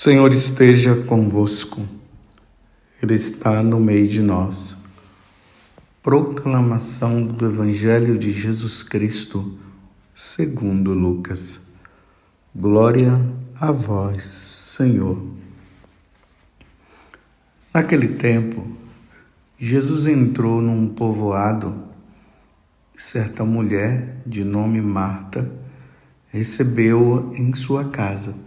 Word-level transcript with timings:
Senhor 0.00 0.32
esteja 0.32 0.94
convosco, 0.94 1.84
Ele 3.02 3.14
está 3.14 3.64
no 3.64 3.80
meio 3.80 4.06
de 4.06 4.20
nós. 4.20 4.76
Proclamação 6.00 7.26
do 7.26 7.44
Evangelho 7.44 8.16
de 8.16 8.30
Jesus 8.30 8.84
Cristo, 8.84 9.58
segundo 10.14 10.92
Lucas. 10.92 11.60
Glória 12.54 13.28
a 13.60 13.72
vós, 13.72 14.24
Senhor. 14.24 15.20
Naquele 17.74 18.06
tempo, 18.06 18.70
Jesus 19.58 20.06
entrou 20.06 20.62
num 20.62 20.90
povoado 20.90 21.74
e 22.94 23.02
certa 23.02 23.44
mulher, 23.44 24.22
de 24.24 24.44
nome 24.44 24.80
Marta, 24.80 25.50
recebeu-o 26.28 27.34
em 27.34 27.52
sua 27.52 27.86
casa. 27.86 28.46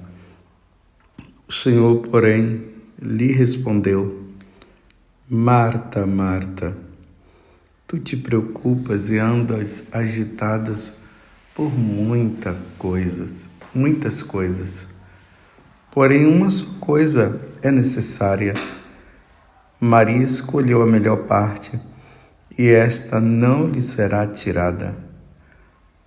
O 1.51 1.53
Senhor, 1.53 1.97
porém, 2.03 2.61
lhe 2.97 3.33
respondeu: 3.33 4.25
Marta, 5.29 6.05
Marta, 6.05 6.77
tu 7.85 7.99
te 7.99 8.15
preocupas 8.15 9.09
e 9.09 9.17
andas 9.17 9.83
agitadas 9.91 10.93
por 11.53 11.69
muitas 11.69 12.55
coisas, 12.77 13.49
muitas 13.75 14.23
coisas. 14.23 14.87
Porém, 15.91 16.25
uma 16.25 16.49
só 16.49 16.65
coisa 16.79 17.41
é 17.61 17.69
necessária. 17.69 18.53
Maria 19.77 20.23
escolheu 20.23 20.81
a 20.81 20.87
melhor 20.87 21.25
parte 21.25 21.77
e 22.57 22.69
esta 22.69 23.19
não 23.19 23.67
lhe 23.67 23.81
será 23.81 24.25
tirada. 24.25 24.95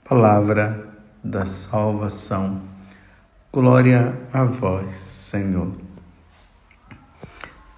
Palavra 0.08 0.88
da 1.22 1.44
salvação. 1.44 2.73
Glória 3.54 4.18
a 4.32 4.42
vós, 4.42 4.96
Senhor. 4.96 5.70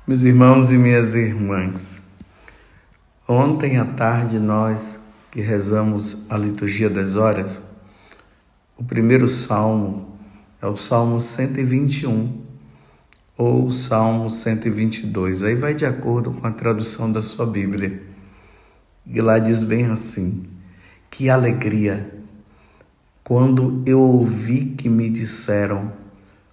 Meus 0.06 0.22
irmãos 0.22 0.72
e 0.72 0.78
minhas 0.78 1.14
irmãs, 1.14 2.00
ontem 3.28 3.76
à 3.76 3.84
tarde 3.84 4.38
nós 4.38 4.98
que 5.30 5.42
rezamos 5.42 6.24
a 6.30 6.38
liturgia 6.38 6.88
das 6.88 7.14
horas, 7.14 7.60
o 8.78 8.84
primeiro 8.84 9.28
salmo 9.28 10.16
é 10.62 10.66
o 10.66 10.76
Salmo 10.76 11.20
121 11.20 12.40
ou 13.36 13.70
Salmo 13.70 14.30
122. 14.30 15.42
Aí 15.42 15.54
vai 15.54 15.74
de 15.74 15.84
acordo 15.84 16.32
com 16.32 16.46
a 16.46 16.52
tradução 16.52 17.12
da 17.12 17.20
sua 17.20 17.44
Bíblia. 17.44 18.02
E 19.06 19.20
lá 19.20 19.38
diz 19.38 19.62
bem 19.62 19.84
assim: 19.84 20.46
Que 21.10 21.28
alegria 21.28 22.16
quando 23.26 23.82
eu 23.84 24.00
ouvi 24.00 24.66
que 24.66 24.88
me 24.88 25.10
disseram: 25.10 25.92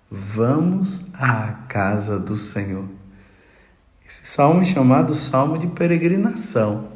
Vamos 0.10 1.06
à 1.14 1.52
casa 1.70 2.18
do 2.18 2.36
Senhor. 2.36 2.90
Esse 4.04 4.26
salmo 4.26 4.62
é 4.62 4.66
chamado 4.66 5.14
Salmo 5.14 5.60
de 5.60 5.68
Peregrinação. 5.68 6.90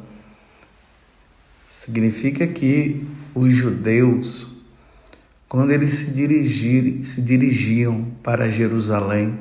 Significa 1.68 2.44
que 2.44 3.06
os 3.32 3.54
judeus, 3.54 4.48
quando 5.48 5.70
eles 5.70 5.92
se, 5.92 6.10
dirigir, 6.10 7.04
se 7.04 7.22
dirigiam 7.22 8.10
para 8.20 8.50
Jerusalém, 8.50 9.38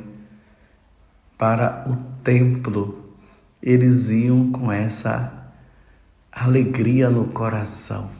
para 1.35 1.83
o 1.89 1.95
templo, 2.21 3.11
eles 3.59 4.09
iam 4.09 4.51
com 4.51 4.71
essa 4.71 5.51
alegria 6.31 7.09
no 7.09 7.25
coração 7.25 8.16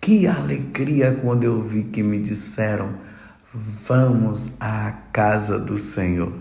que 0.00 0.26
alegria 0.26 1.12
quando 1.12 1.44
eu 1.44 1.60
vi 1.62 1.84
que 1.84 2.02
me 2.02 2.18
disseram: 2.18 2.94
vamos 3.52 4.50
à 4.60 4.92
casa 5.12 5.58
do 5.58 5.76
Senhor. 5.76 6.32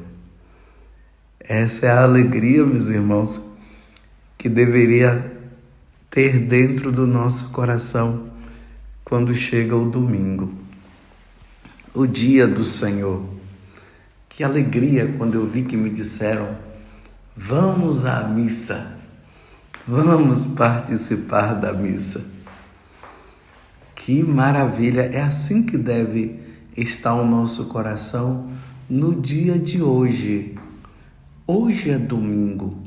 Essa 1.40 1.86
é 1.86 1.90
a 1.90 2.04
alegria, 2.04 2.66
meus 2.66 2.90
irmãos, 2.90 3.42
que 4.38 4.50
deveria 4.50 5.34
ter 6.10 6.40
dentro 6.40 6.92
do 6.92 7.08
nosso 7.08 7.50
coração 7.50 8.30
quando 9.04 9.34
chega 9.34 9.76
o 9.76 9.90
domingo, 9.90 10.50
o 11.94 12.06
dia 12.06 12.48
do 12.48 12.64
Senhor. 12.64 13.24
Que 14.28 14.44
alegria 14.44 15.14
quando 15.18 15.36
eu 15.36 15.48
vi 15.48 15.64
que 15.64 15.78
me 15.78 15.90
disseram: 15.90 16.56
vamos 17.36 18.06
à 18.06 18.24
missa, 18.28 18.98
vamos 19.88 20.46
participar 20.46 21.54
da 21.54 21.72
missa. 21.72 22.37
Que 23.98 24.22
maravilha! 24.22 25.02
É 25.02 25.24
assim 25.24 25.64
que 25.64 25.76
deve 25.76 26.40
estar 26.78 27.16
o 27.16 27.26
nosso 27.26 27.66
coração 27.66 28.48
no 28.88 29.20
dia 29.20 29.58
de 29.58 29.82
hoje. 29.82 30.56
Hoje 31.48 31.90
é 31.90 31.98
domingo. 31.98 32.78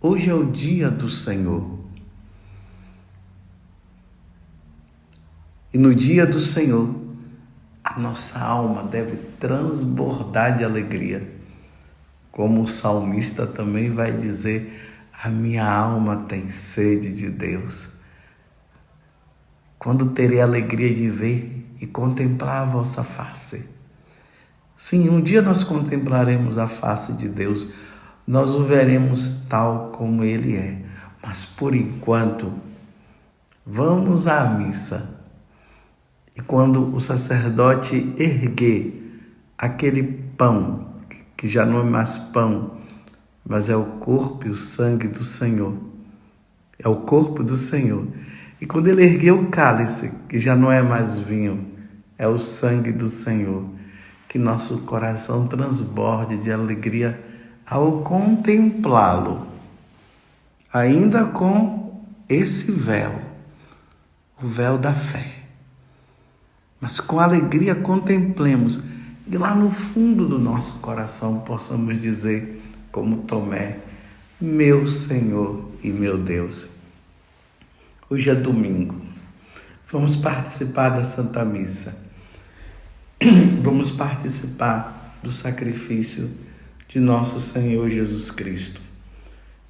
Hoje 0.00 0.30
é 0.30 0.34
o 0.34 0.44
dia 0.44 0.88
do 0.88 1.08
Senhor. 1.08 1.78
E 5.74 5.78
no 5.78 5.92
dia 5.92 6.24
do 6.24 6.38
Senhor, 6.38 6.94
a 7.82 7.98
nossa 7.98 8.38
alma 8.38 8.84
deve 8.84 9.16
transbordar 9.40 10.56
de 10.56 10.62
alegria. 10.62 11.28
Como 12.30 12.62
o 12.62 12.68
salmista 12.68 13.48
também 13.48 13.90
vai 13.90 14.16
dizer: 14.16 14.80
a 15.24 15.28
minha 15.28 15.68
alma 15.68 16.24
tem 16.28 16.48
sede 16.48 17.12
de 17.12 17.30
Deus 17.30 17.95
quando 19.86 20.06
terei 20.06 20.40
a 20.40 20.44
alegria 20.44 20.92
de 20.92 21.08
ver 21.08 21.64
e 21.80 21.86
contemplar 21.86 22.62
a 22.62 22.64
vossa 22.64 23.04
face. 23.04 23.68
Sim, 24.76 25.08
um 25.08 25.20
dia 25.20 25.40
nós 25.40 25.62
contemplaremos 25.62 26.58
a 26.58 26.66
face 26.66 27.12
de 27.12 27.28
Deus, 27.28 27.68
nós 28.26 28.56
o 28.56 28.64
veremos 28.64 29.36
tal 29.48 29.92
como 29.92 30.24
Ele 30.24 30.56
é, 30.56 30.82
mas 31.24 31.44
por 31.44 31.72
enquanto, 31.72 32.52
vamos 33.64 34.26
à 34.26 34.48
missa. 34.48 35.20
E 36.34 36.40
quando 36.40 36.92
o 36.92 36.98
sacerdote 36.98 38.12
erguer 38.18 39.22
aquele 39.56 40.02
pão, 40.02 40.88
que 41.36 41.46
já 41.46 41.64
não 41.64 41.78
é 41.78 41.84
mais 41.84 42.18
pão, 42.18 42.72
mas 43.48 43.68
é 43.68 43.76
o 43.76 43.84
corpo 43.84 44.48
e 44.48 44.50
o 44.50 44.56
sangue 44.56 45.06
do 45.06 45.22
Senhor, 45.22 45.78
é 46.76 46.88
o 46.88 46.96
corpo 46.96 47.44
do 47.44 47.56
Senhor 47.56 48.04
e 48.66 48.68
quando 48.68 48.88
ele 48.88 49.04
ergueu 49.04 49.42
o 49.42 49.46
cálice, 49.46 50.10
que 50.28 50.40
já 50.40 50.56
não 50.56 50.72
é 50.72 50.82
mais 50.82 51.20
vinho, 51.20 51.68
é 52.18 52.26
o 52.26 52.36
sangue 52.36 52.90
do 52.90 53.06
Senhor, 53.06 53.64
que 54.28 54.40
nosso 54.40 54.78
coração 54.78 55.46
transborde 55.46 56.36
de 56.36 56.50
alegria 56.50 57.24
ao 57.64 58.02
contemplá-lo, 58.02 59.46
ainda 60.72 61.26
com 61.26 62.02
esse 62.28 62.72
véu, 62.72 63.14
o 64.42 64.48
véu 64.48 64.76
da 64.76 64.92
fé. 64.92 65.44
Mas 66.80 66.98
com 66.98 67.20
alegria 67.20 67.76
contemplemos 67.76 68.80
e 69.28 69.38
lá 69.38 69.54
no 69.54 69.70
fundo 69.70 70.26
do 70.26 70.40
nosso 70.40 70.80
coração 70.80 71.38
possamos 71.38 71.96
dizer, 72.00 72.60
como 72.90 73.18
Tomé, 73.18 73.78
meu 74.40 74.88
Senhor 74.88 75.70
e 75.84 75.92
meu 75.92 76.18
Deus. 76.18 76.74
Hoje 78.08 78.30
é 78.30 78.36
domingo. 78.36 78.94
Vamos 79.90 80.14
participar 80.14 80.90
da 80.90 81.02
Santa 81.02 81.44
Missa. 81.44 82.06
Vamos 83.64 83.90
participar 83.90 85.18
do 85.24 85.32
sacrifício 85.32 86.30
de 86.86 87.00
nosso 87.00 87.40
Senhor 87.40 87.90
Jesus 87.90 88.30
Cristo. 88.30 88.80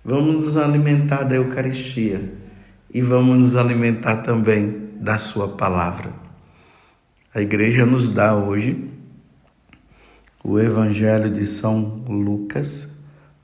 Vamos 0.05 0.35
nos 0.35 0.57
alimentar 0.59 1.25
da 1.25 1.37
Eucaristia 1.37 2.31
e 2.93 3.01
vamos 3.01 3.39
nos 3.39 3.57
alimentar 3.57 4.17
também 4.17 4.91
da 5.01 5.17
Sua 5.17 5.49
palavra. 5.49 6.13
A 7.35 7.41
igreja 7.41 7.87
nos 7.87 8.11
dá 8.11 8.37
hoje 8.37 8.91
o 10.45 10.61
Evangelho 10.61 11.31
de 11.31 11.47
São 11.47 12.05
Lucas, 12.07 12.99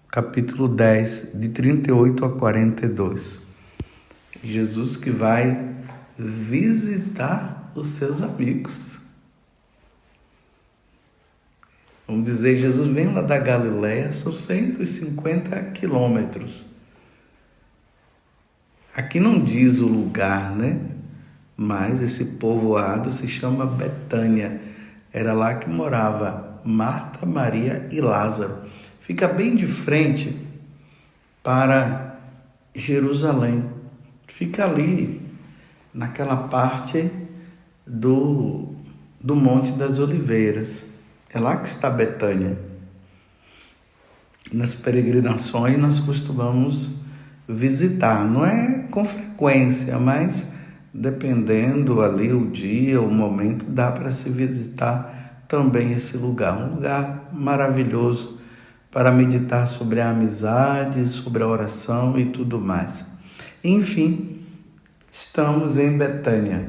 capítulo 0.09 0.69
10, 0.69 1.31
de 1.33 1.49
38 1.49 2.27
a 2.27 2.31
42. 2.31 3.42
Jesus 4.43 4.97
que 4.97 5.11
vai 5.11 5.73
visitar 6.19 7.71
os 7.75 7.89
seus 7.89 8.23
amigos. 8.23 8.99
Vamos 12.07 12.25
dizer, 12.25 12.59
Jesus 12.59 12.93
vem 12.93 13.13
lá 13.13 13.23
da 13.23 13.39
Galiléia, 13.39 14.13
são 14.13 14.33
150 14.33 15.59
quilômetros. 15.71 16.65
Aqui 18.95 19.19
não 19.19 19.43
diz 19.43 19.79
o 19.79 19.87
lugar, 19.87 20.55
né? 20.55 20.79
Mas 21.57 22.03
esse 22.03 22.37
povoado 22.37 23.11
se 23.11 23.27
chama 23.29 23.65
Betânia. 23.65 24.61
Era 25.13 25.33
lá 25.33 25.55
que 25.55 25.71
morava 25.71 26.61
Marta, 26.65 27.25
Maria 27.25 27.89
e 27.91 28.01
Lázaro. 28.01 28.65
Fica 29.01 29.29
bem 29.29 29.55
de 29.55 29.67
frente 29.67 30.37
para 31.43 32.19
Jerusalém. 32.75 33.82
Fica 34.35 34.65
ali, 34.65 35.21
naquela 35.93 36.37
parte 36.49 37.11
do, 37.87 38.75
do 39.21 39.37
Monte 39.37 39.73
das 39.73 39.99
Oliveiras. 39.99 40.87
É 41.29 41.39
lá 41.39 41.59
que 41.59 41.69
está 41.69 41.91
Betânia. 41.91 42.59
Nas 44.51 44.75
peregrinações 44.75 45.77
nós 45.77 46.01
costumamos 46.01 46.97
visitar, 47.47 48.25
não 48.25 48.45
é 48.45 48.87
com 48.91 49.05
frequência, 49.05 49.99
mas 49.99 50.51
dependendo 50.95 52.01
ali 52.01 52.33
o 52.33 52.51
dia, 52.51 53.03
o 53.03 53.11
momento, 53.11 53.67
dá 53.67 53.93
para 53.93 54.11
se 54.13 54.31
visitar 54.31 55.45
também 55.47 55.93
esse 55.93 56.17
lugar, 56.17 56.57
um 56.57 56.77
lugar 56.77 57.29
maravilhoso 57.35 58.39
para 58.91 59.13
meditar 59.13 59.67
sobre 59.69 60.01
a 60.01 60.09
amizade, 60.09 61.05
sobre 61.07 61.43
a 61.43 61.47
oração 61.47 62.19
e 62.19 62.31
tudo 62.31 62.59
mais. 62.59 63.12
Enfim, 63.65 64.41
estamos 65.09 65.79
em 65.79 65.97
Betânia, 65.97 66.69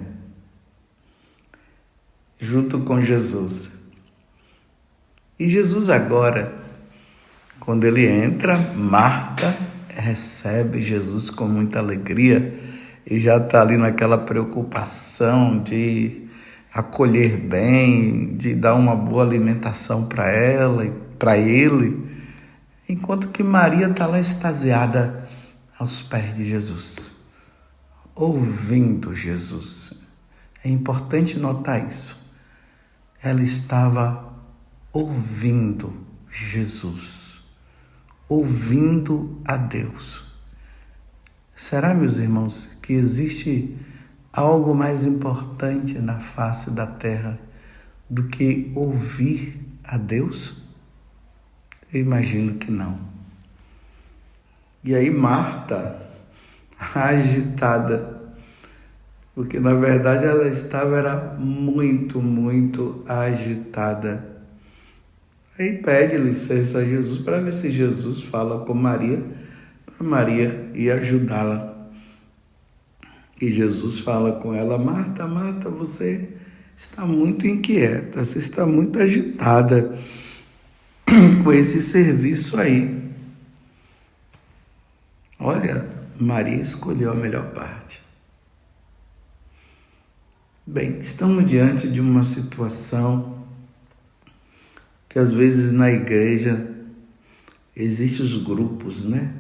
junto 2.38 2.82
com 2.82 3.02
Jesus. 3.02 3.84
E 5.40 5.50
Jesus 5.50 5.90
agora, 5.90 6.54
quando 7.60 7.86
ele 7.86 8.06
entra, 8.06 8.58
Marta 8.58 9.58
recebe 9.90 10.82
Jesus 10.82 11.32
com 11.32 11.48
muita 11.48 11.80
alegria 11.80 12.54
e 13.10 13.20
já 13.20 13.38
está 13.38 13.62
ali 13.62 13.76
naquela 13.76 14.18
preocupação 14.18 15.64
de 15.64 16.28
acolher 16.74 17.38
bem, 17.38 18.36
de 18.36 18.54
dar 18.54 18.76
uma 18.76 18.96
boa 18.96 19.24
alimentação 19.24 20.06
para 20.06 20.30
ela 20.30 20.86
e 20.86 20.92
para 21.18 21.38
ele, 21.38 22.08
enquanto 22.88 23.30
que 23.30 23.42
Maria 23.42 23.88
está 23.88 24.06
lá 24.06 24.20
extasiada 24.20 25.23
aos 25.84 26.02
pés 26.02 26.34
de 26.34 26.48
Jesus, 26.48 27.12
ouvindo 28.16 29.14
Jesus. 29.14 29.94
É 30.64 30.70
importante 30.70 31.38
notar 31.38 31.86
isso. 31.86 32.32
Ela 33.22 33.44
estava 33.44 34.34
ouvindo 34.94 35.94
Jesus, 36.30 37.44
ouvindo 38.30 39.42
a 39.46 39.58
Deus. 39.58 40.24
Será, 41.54 41.94
meus 41.94 42.18
irmãos, 42.18 42.70
que 42.82 42.94
existe 42.94 43.78
algo 44.32 44.74
mais 44.74 45.04
importante 45.06 46.00
na 46.00 46.20
face 46.20 46.72
da 46.72 46.88
terra 46.88 47.40
do 48.10 48.30
que 48.30 48.72
ouvir 48.74 49.60
a 49.84 49.98
Deus? 49.98 50.64
Eu 51.94 52.00
imagino 52.00 52.56
que 52.56 52.72
não. 52.72 53.13
E 54.84 54.94
aí, 54.94 55.10
Marta, 55.10 56.02
agitada, 56.94 58.22
porque 59.34 59.60
na 59.60 59.74
verdade 59.74 60.26
ela 60.26 60.48
estava 60.48 60.98
era 60.98 61.36
muito, 61.40 62.22
muito 62.22 63.04
agitada 63.08 64.34
Aí 65.58 65.78
pede 65.78 66.18
licença 66.18 66.80
a 66.80 66.86
Jesus 66.86 67.20
para 67.20 67.40
ver 67.40 67.54
se 67.54 67.70
Jesus 67.70 68.24
fala 68.24 68.66
com 68.66 68.74
Maria, 68.74 69.24
para 69.86 70.08
Maria 70.08 70.72
ir 70.74 70.90
ajudá-la. 70.90 71.90
E 73.40 73.52
Jesus 73.52 74.00
fala 74.00 74.32
com 74.32 74.56
ela: 74.56 74.80
Marta, 74.80 75.28
Marta, 75.28 75.70
você 75.70 76.28
está 76.76 77.06
muito 77.06 77.46
inquieta, 77.46 78.26
você 78.26 78.40
está 78.40 78.66
muito 78.66 78.98
agitada 78.98 79.96
com 81.44 81.54
esse 81.54 81.84
serviço 81.84 82.60
aí. 82.60 83.03
Olha, 85.46 85.86
Maria 86.18 86.56
escolheu 86.56 87.12
a 87.12 87.16
melhor 87.16 87.52
parte. 87.52 88.02
Bem, 90.66 91.00
estamos 91.00 91.46
diante 91.46 91.92
de 91.92 92.00
uma 92.00 92.24
situação 92.24 93.46
que 95.10 95.20
às 95.20 95.34
vezes 95.34 95.74
na 95.74 95.92
igreja 95.92 96.74
existem 97.76 98.26
os 98.26 98.42
grupos, 98.42 99.04
né? 99.04 99.36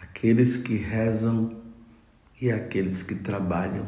Aqueles 0.00 0.56
que 0.56 0.74
rezam 0.74 1.62
e 2.40 2.50
aqueles 2.50 3.04
que 3.04 3.14
trabalham. 3.14 3.86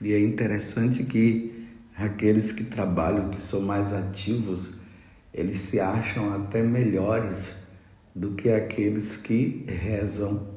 E 0.00 0.12
é 0.12 0.20
interessante 0.20 1.02
que 1.02 1.66
aqueles 1.96 2.52
que 2.52 2.62
trabalham, 2.62 3.30
que 3.30 3.40
são 3.40 3.60
mais 3.60 3.92
ativos, 3.92 4.74
eles 5.34 5.58
se 5.58 5.80
acham 5.80 6.32
até 6.32 6.62
melhores 6.62 7.56
do 8.18 8.32
que 8.32 8.50
aqueles 8.50 9.16
que 9.16 9.64
rezam. 9.68 10.48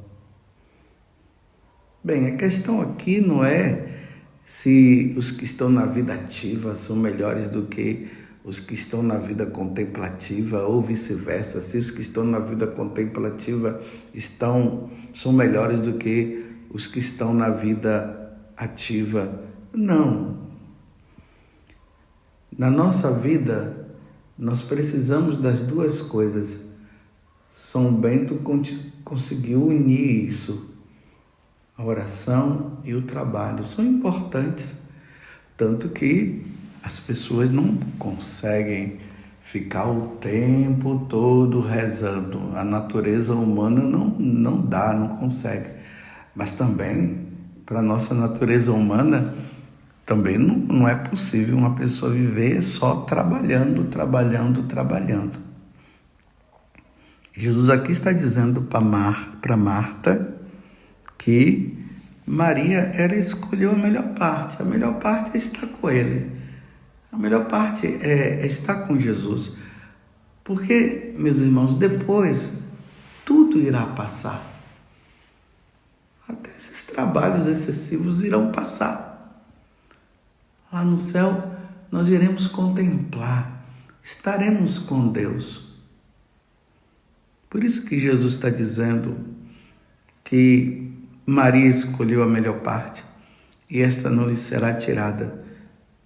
Bem, 2.04 2.26
a 2.26 2.36
questão 2.36 2.82
aqui 2.82 3.22
não 3.22 3.46
é 3.46 4.00
se 4.44 5.14
os 5.16 5.30
que 5.30 5.44
estão 5.46 5.70
na 5.70 5.86
vida 5.86 6.16
ativa 6.16 6.74
são 6.74 6.96
melhores 6.96 7.48
do 7.48 7.68
que 7.68 8.10
os 8.44 8.60
que 8.60 8.74
estão 8.74 9.04
na 9.04 9.20
vida 9.20 9.46
contemplativa 9.46 10.64
ou 10.64 10.82
vice-versa, 10.82 11.62
se 11.62 11.78
os 11.78 11.92
que 11.92 12.02
estão 12.02 12.24
na 12.24 12.40
vida 12.40 12.66
contemplativa 12.66 13.80
estão 14.12 14.90
são 15.14 15.32
melhores 15.32 15.80
do 15.80 15.94
que 16.00 16.44
os 16.72 16.88
que 16.88 16.98
estão 16.98 17.32
na 17.32 17.50
vida 17.50 18.36
ativa. 18.58 19.40
Não. 19.72 20.50
Na 22.58 22.72
nossa 22.72 23.12
vida, 23.12 23.88
nós 24.36 24.64
precisamos 24.64 25.38
das 25.38 25.62
duas 25.62 26.02
coisas. 26.02 26.71
São 27.54 27.94
Bento 27.94 28.40
conseguiu 29.04 29.68
unir 29.68 30.26
isso. 30.26 30.74
A 31.78 31.84
oração 31.84 32.78
e 32.86 32.94
o 32.94 33.02
trabalho 33.02 33.66
são 33.66 33.86
importantes, 33.86 34.74
tanto 35.58 35.90
que 35.90 36.46
as 36.82 37.02
pessoas 37.02 37.52
não 37.52 37.76
conseguem 38.00 39.00
ficar 39.42 39.86
o 39.90 40.16
tempo 40.22 41.06
todo 41.10 41.60
rezando. 41.60 42.56
A 42.56 42.64
natureza 42.64 43.34
humana 43.34 43.82
não, 43.82 44.16
não 44.18 44.62
dá, 44.62 44.94
não 44.94 45.18
consegue. 45.18 45.72
Mas 46.34 46.54
também, 46.54 47.28
para 47.66 47.80
a 47.80 47.84
nossa 47.84 48.14
natureza 48.14 48.72
humana, 48.72 49.36
também 50.06 50.38
não, 50.38 50.56
não 50.56 50.88
é 50.88 50.96
possível 50.96 51.58
uma 51.58 51.76
pessoa 51.76 52.14
viver 52.14 52.64
só 52.64 53.02
trabalhando, 53.02 53.84
trabalhando, 53.90 54.64
trabalhando. 54.64 55.51
Jesus 57.34 57.70
aqui 57.70 57.92
está 57.92 58.12
dizendo 58.12 58.62
para 58.64 58.82
Mar, 58.82 59.40
Marta 59.58 60.36
que 61.18 61.78
Maria 62.26 62.92
era 62.94 63.16
escolheu 63.16 63.72
a 63.72 63.76
melhor 63.76 64.10
parte. 64.16 64.62
A 64.62 64.66
melhor 64.66 65.00
parte 65.00 65.32
é 65.34 65.38
estar 65.38 65.68
com 65.68 65.90
ele. 65.90 66.32
A 67.12 67.18
melhor 67.18 67.46
parte 67.46 67.88
é, 67.88 68.42
é 68.42 68.46
estar 68.46 68.88
com 68.88 69.00
Jesus. 69.00 69.52
Porque, 70.44 71.14
meus 71.18 71.38
irmãos, 71.38 71.74
depois 71.76 72.54
tudo 73.26 73.60
irá 73.60 73.86
passar. 73.86 74.42
Até 76.28 76.50
esses 76.52 76.84
trabalhos 76.84 77.48
excessivos 77.48 78.22
irão 78.22 78.52
passar. 78.52 79.46
Lá 80.72 80.84
no 80.84 81.00
céu, 81.00 81.52
nós 81.92 82.08
iremos 82.08 82.48
contemplar, 82.48 83.66
estaremos 84.02 84.80
com 84.80 85.10
Deus. 85.10 85.71
Por 87.52 87.66
isso 87.66 87.86
que 87.86 88.00
Jesus 88.00 88.36
está 88.36 88.50
dizendo 88.50 89.18
que 90.24 90.90
Maria 91.26 91.68
escolheu 91.68 92.24
a 92.24 92.26
melhor 92.26 92.62
parte 92.62 93.04
e 93.70 93.82
esta 93.82 94.10
não 94.10 94.30
lhe 94.30 94.38
será 94.38 94.74
tirada. 94.74 95.44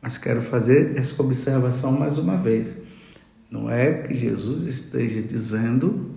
Mas 0.02 0.18
quero 0.18 0.42
fazer 0.42 0.98
essa 0.98 1.22
observação 1.22 1.92
mais 1.92 2.18
uma 2.18 2.36
vez. 2.36 2.76
Não 3.50 3.70
é 3.70 3.94
que 3.94 4.16
Jesus 4.16 4.64
esteja 4.64 5.22
dizendo 5.22 6.16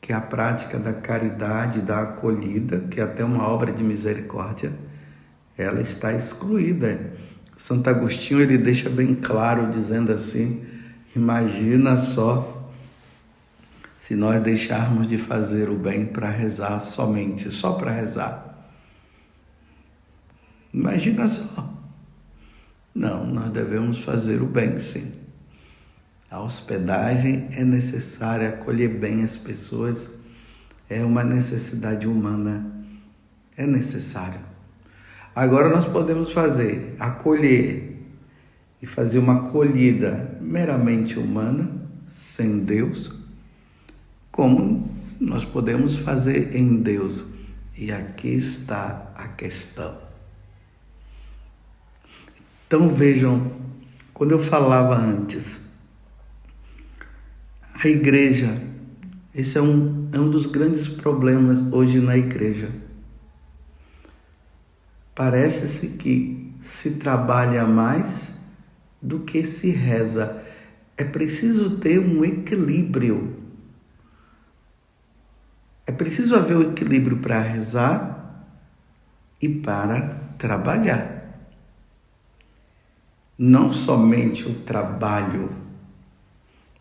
que 0.00 0.10
a 0.10 0.22
prática 0.22 0.78
da 0.78 0.94
caridade, 0.94 1.82
da 1.82 2.00
acolhida, 2.00 2.80
que 2.90 2.98
é 2.98 3.04
até 3.04 3.22
uma 3.22 3.46
obra 3.46 3.70
de 3.70 3.84
misericórdia, 3.84 4.72
ela 5.56 5.82
está 5.82 6.14
excluída. 6.14 7.12
Santo 7.58 7.90
Agostinho 7.90 8.40
ele 8.40 8.56
deixa 8.56 8.88
bem 8.88 9.14
claro 9.14 9.70
dizendo 9.70 10.10
assim: 10.10 10.64
imagina 11.14 11.98
só 11.98 12.59
se 14.00 14.16
nós 14.16 14.42
deixarmos 14.42 15.06
de 15.06 15.18
fazer 15.18 15.68
o 15.68 15.76
bem 15.76 16.06
para 16.06 16.30
rezar 16.30 16.80
somente, 16.80 17.50
só 17.50 17.74
para 17.74 17.90
rezar. 17.90 18.66
Imagina 20.72 21.28
só. 21.28 21.70
Não, 22.94 23.26
nós 23.26 23.52
devemos 23.52 24.00
fazer 24.00 24.40
o 24.40 24.46
bem, 24.46 24.78
sim. 24.78 25.12
A 26.30 26.40
hospedagem 26.40 27.50
é 27.52 27.62
necessária, 27.62 28.48
acolher 28.48 28.88
bem 28.88 29.22
as 29.22 29.36
pessoas 29.36 30.08
é 30.88 31.04
uma 31.04 31.22
necessidade 31.22 32.08
humana, 32.08 32.72
é 33.54 33.66
necessário. 33.66 34.40
Agora 35.36 35.68
nós 35.68 35.86
podemos 35.86 36.32
fazer 36.32 36.96
acolher 36.98 37.98
e 38.80 38.86
fazer 38.86 39.18
uma 39.18 39.40
acolhida 39.40 40.38
meramente 40.40 41.18
humana, 41.18 41.70
sem 42.06 42.60
Deus, 42.60 43.19
como 44.30 44.90
nós 45.20 45.44
podemos 45.44 45.96
fazer 45.98 46.56
em 46.56 46.76
Deus. 46.76 47.24
E 47.76 47.90
aqui 47.92 48.28
está 48.28 49.12
a 49.14 49.28
questão. 49.28 49.96
Então 52.66 52.88
vejam, 52.88 53.52
quando 54.14 54.32
eu 54.32 54.38
falava 54.38 54.96
antes, 54.96 55.58
a 57.82 57.88
igreja, 57.88 58.62
esse 59.34 59.56
é 59.56 59.62
um, 59.62 60.08
é 60.12 60.20
um 60.20 60.30
dos 60.30 60.46
grandes 60.46 60.86
problemas 60.86 61.60
hoje 61.72 62.00
na 62.00 62.16
igreja. 62.16 62.70
Parece-se 65.14 65.88
que 65.88 66.54
se 66.60 66.92
trabalha 66.92 67.66
mais 67.66 68.32
do 69.00 69.20
que 69.20 69.44
se 69.44 69.70
reza. 69.70 70.42
É 70.96 71.04
preciso 71.04 71.78
ter 71.78 71.98
um 71.98 72.24
equilíbrio 72.24 73.39
é 75.90 75.92
preciso 75.92 76.36
haver 76.36 76.56
o 76.56 76.62
equilíbrio 76.70 77.16
para 77.16 77.40
rezar 77.40 78.46
e 79.42 79.48
para 79.48 80.20
trabalhar. 80.38 81.34
Não 83.36 83.72
somente 83.72 84.48
o 84.48 84.60
trabalho. 84.60 85.50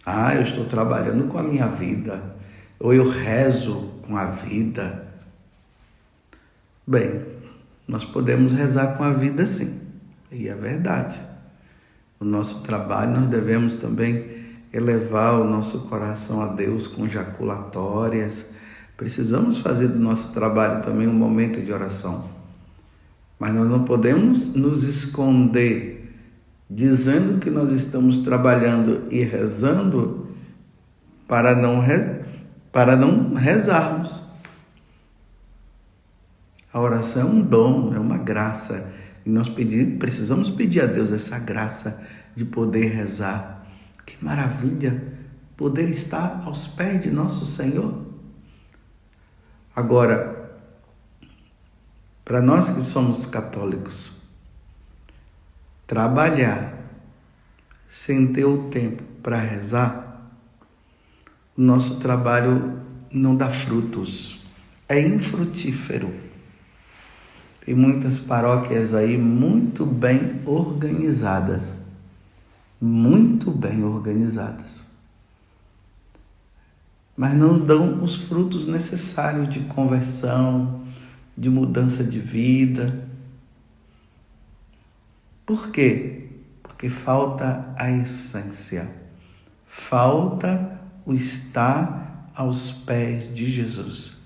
Ah, 0.05 0.35
eu 0.35 0.43
estou 0.43 0.65
trabalhando 0.65 1.27
com 1.27 1.39
a 1.39 1.43
minha 1.43 1.65
vida, 1.65 2.35
ou 2.79 2.93
eu 2.93 3.09
rezo 3.09 3.95
com 4.03 4.15
a 4.15 4.25
vida. 4.25 5.07
Bem, 6.85 7.25
nós 7.87 8.05
podemos 8.05 8.53
rezar 8.53 8.95
com 8.95 9.03
a 9.03 9.11
vida 9.11 9.47
sim, 9.47 9.81
e 10.31 10.47
é 10.47 10.53
verdade. 10.53 11.19
O 12.19 12.25
nosso 12.25 12.61
trabalho 12.61 13.19
nós 13.19 13.27
devemos 13.27 13.75
também 13.77 14.53
elevar 14.71 15.33
o 15.33 15.43
nosso 15.43 15.87
coração 15.87 16.43
a 16.43 16.47
Deus 16.47 16.85
com 16.85 17.07
jaculatórias 17.07 18.58
Precisamos 18.99 19.59
fazer 19.59 19.87
do 19.87 19.97
nosso 19.97 20.33
trabalho 20.33 20.81
também 20.81 21.07
um 21.07 21.13
momento 21.13 21.61
de 21.61 21.71
oração. 21.71 22.29
Mas 23.39 23.53
nós 23.53 23.65
não 23.65 23.85
podemos 23.85 24.53
nos 24.53 24.83
esconder 24.83 26.13
dizendo 26.69 27.39
que 27.39 27.49
nós 27.49 27.71
estamos 27.71 28.17
trabalhando 28.17 29.07
e 29.09 29.23
rezando 29.23 30.27
para 31.29 31.55
não, 31.55 31.79
re... 31.79 32.25
para 32.73 32.97
não 32.97 33.35
rezarmos. 33.35 34.27
A 36.73 36.81
oração 36.81 37.21
é 37.21 37.25
um 37.31 37.41
dom, 37.41 37.93
é 37.93 37.99
uma 37.99 38.17
graça. 38.17 38.91
E 39.25 39.29
nós 39.29 39.47
pedir, 39.47 39.97
precisamos 39.97 40.49
pedir 40.49 40.81
a 40.81 40.85
Deus 40.85 41.13
essa 41.13 41.39
graça 41.39 42.05
de 42.35 42.43
poder 42.43 42.87
rezar. 42.87 43.65
Que 44.05 44.17
maravilha 44.21 45.01
poder 45.55 45.87
estar 45.87 46.41
aos 46.43 46.67
pés 46.67 47.01
de 47.01 47.09
nosso 47.09 47.45
Senhor. 47.45 48.08
Agora, 49.79 50.59
para 52.25 52.41
nós 52.41 52.69
que 52.69 52.81
somos 52.81 53.25
católicos, 53.25 54.12
trabalhar 55.88 56.77
sem 57.88 58.27
ter 58.33 58.43
o 58.43 58.67
tempo 58.67 59.01
para 59.24 59.38
rezar, 59.38 60.29
o 61.57 61.62
nosso 61.62 61.98
trabalho 62.01 62.81
não 63.09 63.38
dá 63.38 63.50
frutos, 63.50 64.45
é 64.89 65.00
infrutífero. 65.00 66.13
Tem 67.63 67.74
muitas 67.74 68.19
paróquias 68.19 68.93
aí 68.93 69.17
muito 69.17 69.86
bem 69.86 70.41
organizadas, 70.45 71.74
muito 72.81 73.50
bem 73.50 73.81
organizadas 73.81 74.88
mas 77.19 77.35
não 77.35 77.59
dão 77.59 78.01
os 78.01 78.15
frutos 78.15 78.65
necessários 78.65 79.49
de 79.49 79.59
conversão, 79.59 80.85
de 81.38 81.49
mudança 81.49 82.01
de 82.01 82.17
vida. 82.17 83.05
Por 85.45 85.69
quê? 85.69 86.29
Porque 86.63 86.89
falta 86.89 87.73
a 87.77 87.91
essência, 87.91 88.89
falta 89.65 90.79
o 91.05 91.13
estar 91.13 92.31
aos 92.33 92.71
pés 92.71 93.35
de 93.35 93.47
Jesus. 93.47 94.18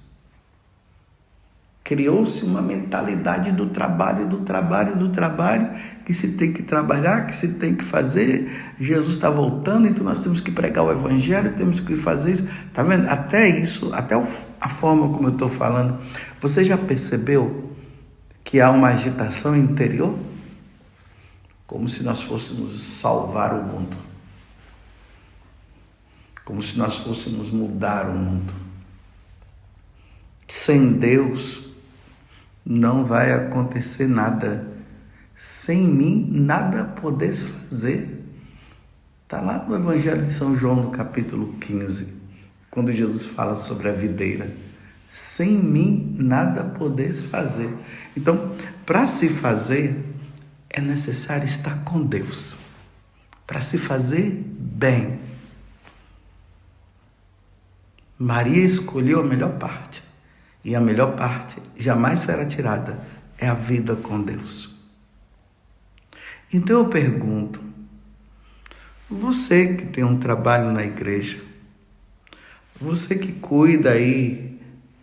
Criou-se 1.83 2.45
uma 2.45 2.61
mentalidade 2.61 3.51
do 3.51 3.65
trabalho, 3.65 4.25
do 4.25 4.37
trabalho, 4.37 4.95
do 4.95 5.09
trabalho, 5.09 5.69
que 6.05 6.13
se 6.13 6.29
tem 6.33 6.53
que 6.53 6.63
trabalhar, 6.63 7.27
que 7.27 7.35
se 7.35 7.49
tem 7.55 7.75
que 7.75 7.83
fazer. 7.83 8.49
Jesus 8.79 9.15
está 9.15 9.29
voltando, 9.29 9.87
então 9.87 10.01
nós 10.01 10.21
temos 10.21 10.39
que 10.39 10.49
pregar 10.49 10.85
o 10.85 10.91
Evangelho, 10.91 11.53
temos 11.57 11.81
que 11.81 11.97
fazer 11.97 12.31
isso. 12.31 12.47
Está 12.67 12.83
vendo? 12.83 13.09
Até 13.09 13.49
isso, 13.49 13.93
até 13.93 14.15
a 14.15 14.69
forma 14.69 15.09
como 15.09 15.27
eu 15.27 15.33
estou 15.33 15.49
falando. 15.49 15.99
Você 16.39 16.63
já 16.63 16.77
percebeu 16.77 17.75
que 18.45 18.61
há 18.61 18.71
uma 18.71 18.87
agitação 18.87 19.53
interior? 19.53 20.17
Como 21.67 21.89
se 21.89 22.01
nós 22.01 22.21
fôssemos 22.21 22.81
salvar 22.81 23.53
o 23.53 23.63
mundo. 23.63 23.97
Como 26.45 26.61
se 26.61 26.77
nós 26.77 26.95
fôssemos 26.97 27.51
mudar 27.51 28.07
o 28.07 28.15
mundo. 28.15 28.53
Sem 30.47 30.93
Deus, 30.93 31.62
não 32.65 33.05
vai 33.05 33.33
acontecer 33.33 34.07
nada. 34.07 34.67
Sem 35.35 35.87
mim, 35.87 36.27
nada 36.31 36.83
podes 36.83 37.41
fazer. 37.41 38.23
Está 39.23 39.41
lá 39.41 39.65
no 39.67 39.75
Evangelho 39.75 40.21
de 40.21 40.29
São 40.29 40.55
João, 40.55 40.75
no 40.75 40.91
capítulo 40.91 41.53
15, 41.59 42.13
quando 42.69 42.91
Jesus 42.91 43.25
fala 43.25 43.55
sobre 43.55 43.89
a 43.89 43.93
videira. 43.93 44.55
Sem 45.09 45.57
mim, 45.57 46.15
nada 46.19 46.63
podes 46.63 47.21
fazer. 47.21 47.73
Então, 48.15 48.55
para 48.85 49.07
se 49.07 49.29
fazer, 49.29 50.03
é 50.69 50.81
necessário 50.81 51.45
estar 51.45 51.83
com 51.83 52.03
Deus. 52.03 52.59
Para 53.45 53.61
se 53.61 53.77
fazer 53.77 54.43
bem. 54.57 55.19
Maria 58.17 58.63
escolheu 58.63 59.19
a 59.19 59.23
melhor 59.23 59.57
parte. 59.57 60.02
E 60.63 60.75
a 60.75 60.81
melhor 60.81 61.15
parte 61.15 61.61
jamais 61.75 62.19
será 62.19 62.45
tirada 62.45 62.99
é 63.37 63.47
a 63.47 63.53
vida 63.53 63.95
com 63.95 64.21
Deus. 64.21 64.87
Então 66.51 66.79
eu 66.79 66.85
pergunto, 66.85 67.59
você 69.09 69.75
que 69.75 69.85
tem 69.87 70.03
um 70.03 70.17
trabalho 70.17 70.71
na 70.71 70.83
igreja, 70.83 71.41
você 72.79 73.15
que 73.15 73.31
cuida 73.31 73.91
aí 73.91 74.59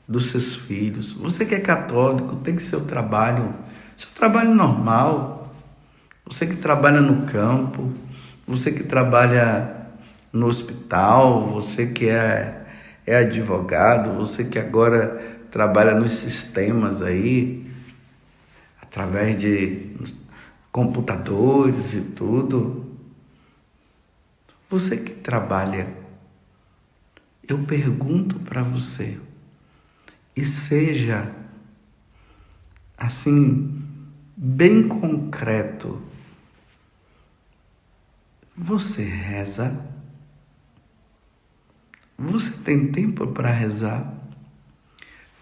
dos 0.07 0.31
seus 0.31 0.57
filhos, 0.57 1.13
você 1.13 1.45
que 1.45 1.55
é 1.55 1.61
católico, 1.61 2.37
tem 2.37 2.57
que 2.57 2.63
ser 2.63 2.77
o 2.77 2.85
trabalho, 2.85 3.55
seu 3.97 4.11
trabalho 4.11 4.55
normal, 4.55 5.53
você 6.25 6.47
que 6.47 6.57
trabalha 6.57 7.01
no 7.01 7.27
campo, 7.27 7.93
você 8.47 8.73
que 8.73 8.85
trabalha 8.85 9.77
no 10.33 10.47
hospital, 10.47 11.49
você 11.49 11.87
que 11.87 12.09
é, 12.09 12.67
é 13.07 13.17
advogado, 13.17 14.17
você 14.17 14.45
que 14.45 14.59
agora 14.59 15.40
trabalha 15.51 15.95
nos 15.95 16.13
sistemas 16.13 17.03
aí, 17.03 17.71
através 18.81 19.39
de 19.39 19.97
computadores 20.73 21.95
e 21.95 22.01
tudo. 22.01 22.97
Você 24.69 24.97
que 24.97 25.13
trabalha, 25.13 25.93
eu 27.49 27.65
pergunto 27.65 28.39
para 28.39 28.63
você, 28.63 29.21
e 30.37 30.45
seja 30.45 31.35
assim, 32.97 33.83
bem 34.37 34.87
concreto, 34.87 36.01
você 38.57 39.03
reza? 39.03 39.85
Você 42.17 42.63
tem 42.63 42.93
tempo 42.93 43.27
para 43.29 43.51
rezar? 43.51 44.10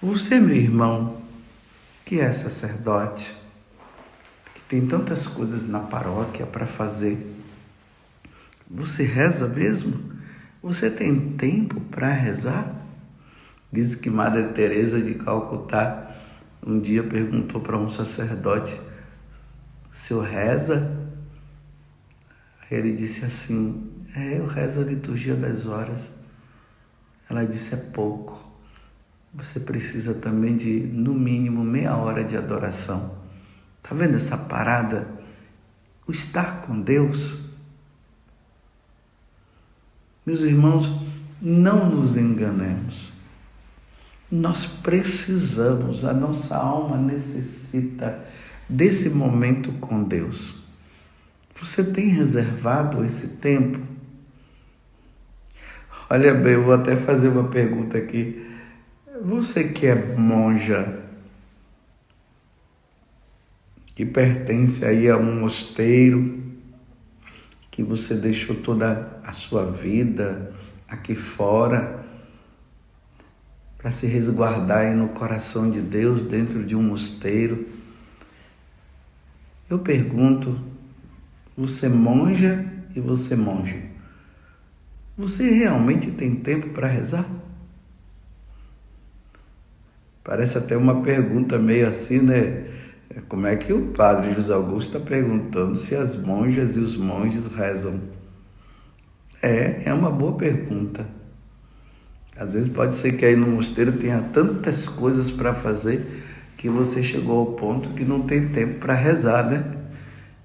Você, 0.01 0.39
meu 0.39 0.55
irmão, 0.55 1.21
que 2.05 2.21
é 2.21 2.31
sacerdote, 2.31 3.37
que 4.55 4.61
tem 4.69 4.87
tantas 4.87 5.27
coisas 5.27 5.67
na 5.67 5.81
paróquia 5.81 6.47
para 6.47 6.69
fazer, 6.69 7.37
você 8.71 9.03
reza 9.03 9.49
mesmo? 9.49 10.13
Você 10.63 10.89
tem 10.89 11.33
tempo 11.33 11.81
para 11.81 12.13
rezar? 12.13 12.77
Diz 13.73 13.97
que 13.97 14.09
Madre 14.09 14.53
Teresa 14.53 15.03
de 15.03 15.15
Calcutá 15.15 16.17
um 16.65 16.79
dia 16.79 17.03
perguntou 17.03 17.61
para 17.61 17.77
um 17.77 17.89
sacerdote: 17.89 18.81
"O 19.93 19.97
senhor 19.97 20.23
reza?" 20.23 20.97
Ele 22.71 22.93
disse 22.93 23.25
assim: 23.25 23.91
É, 24.15 24.39
eu 24.39 24.47
rezo 24.47 24.81
a 24.81 24.85
liturgia 24.85 25.35
das 25.35 25.67
horas. 25.67 26.13
Ela 27.29 27.45
disse: 27.45 27.75
É 27.75 27.77
pouco. 27.77 28.48
Você 29.35 29.61
precisa 29.61 30.15
também 30.15 30.57
de, 30.57 30.81
no 30.81 31.15
mínimo, 31.15 31.63
meia 31.63 31.97
hora 31.97 32.25
de 32.25 32.37
adoração. 32.37 33.19
Tá 33.83 33.95
vendo 33.95 34.17
essa 34.17 34.37
parada? 34.37 35.09
O 36.07 36.13
estar 36.13 36.63
com 36.63 36.81
Deus. 36.81 37.49
Meus 40.25 40.43
irmãos, 40.43 40.91
não 41.41 41.89
nos 41.89 42.17
enganemos. 42.17 43.13
Nós 44.31 44.67
precisamos, 44.67 46.05
a 46.05 46.13
nossa 46.13 46.57
alma 46.57 46.97
necessita 46.99 48.27
desse 48.69 49.11
momento 49.11 49.73
com 49.75 50.03
Deus. 50.03 50.59
Você 51.55 51.83
tem 51.83 52.09
reservado 52.09 53.05
esse 53.05 53.37
tempo? 53.37 53.81
Olha 56.11 56.35
bem, 56.35 56.55
eu 56.55 56.65
vou 56.65 56.75
até 56.75 56.97
fazer 56.97 57.29
uma 57.29 57.49
pergunta 57.49 57.99
aqui. 57.99 58.48
Você 59.25 59.69
que 59.69 59.87
é 59.87 60.17
monja, 60.17 61.03
que 63.95 64.05
pertence 64.05 64.85
aí 64.85 65.11
a 65.11 65.17
um 65.17 65.41
mosteiro, 65.41 66.41
que 67.69 67.83
você 67.83 68.15
deixou 68.15 68.55
toda 68.57 69.19
a 69.25 69.33
sua 69.33 69.71
vida 69.71 70.53
aqui 70.89 71.17
fora 71.17 72.05
para 73.77 73.91
se 73.91 74.07
resguardar 74.07 74.79
aí 74.79 74.95
no 74.95 75.09
coração 75.09 75.69
de 75.71 75.81
Deus 75.81 76.23
dentro 76.23 76.65
de 76.65 76.77
um 76.77 76.83
mosteiro. 76.83 77.69
Eu 79.69 79.81
pergunto, 79.81 80.61
você 81.57 81.89
monja 81.89 82.65
e 82.95 83.01
você 83.01 83.35
monge, 83.35 83.85
você 85.17 85.51
realmente 85.51 86.13
tem 86.13 86.37
tempo 86.37 86.69
para 86.71 86.87
rezar? 86.87 87.38
Parece 90.29 90.59
até 90.59 90.77
uma 90.77 91.01
pergunta 91.01 91.59
meio 91.59 91.89
assim, 91.89 92.21
né? 92.21 92.65
Como 93.29 93.47
é 93.47 93.57
que 93.57 93.73
o 93.73 93.87
padre 93.93 94.35
José 94.35 94.53
Augusto 94.53 94.95
está 94.95 95.01
perguntando 95.01 95.75
se 95.75 95.95
as 95.95 96.17
monjas 96.17 96.77
e 96.77 96.81
os 96.81 96.99
monges 96.99 97.47
rezam? 97.47 97.99
É, 99.43 99.85
é 99.87 99.95
uma 99.95 100.11
boa 100.11 100.37
pergunta. 100.37 101.09
Às 102.37 102.53
vezes 102.53 102.69
pode 102.69 102.95
ser 102.95 103.13
que 103.13 103.25
aí 103.25 103.35
no 103.35 103.47
mosteiro 103.47 103.93
tenha 103.93 104.21
tantas 104.21 104.87
coisas 104.87 105.31
para 105.31 105.55
fazer 105.55 106.05
que 106.59 106.69
você 106.69 107.03
chegou 107.03 107.39
ao 107.39 107.47
ponto 107.55 107.95
que 107.95 108.05
não 108.05 108.21
tem 108.21 108.49
tempo 108.49 108.81
para 108.81 108.93
rezar, 108.93 109.49
né? 109.49 109.65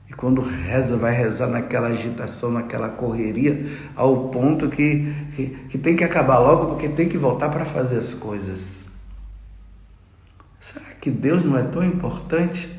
E 0.10 0.14
quando 0.14 0.40
reza, 0.40 0.96
vai 0.96 1.14
rezar 1.14 1.48
naquela 1.48 1.88
agitação, 1.88 2.52
naquela 2.52 2.88
correria, 2.88 3.66
ao 3.98 4.30
ponto 4.30 4.70
que, 4.70 5.14
que, 5.36 5.48
que 5.68 5.78
tem 5.78 5.94
que 5.94 6.06
acabar 6.06 6.40
logo 6.40 6.68
porque 6.68 6.88
tem 6.88 7.10
que 7.10 7.18
voltar 7.18 7.50
para 7.50 7.66
fazer 7.66 7.98
as 7.98 8.14
coisas. 8.14 8.93
Será 10.64 10.96
que 10.96 11.12
Deus 11.12 11.44
não 11.44 11.58
é 11.58 11.64
tão 11.64 11.84
importante? 11.84 12.70